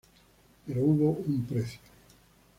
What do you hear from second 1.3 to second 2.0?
precio.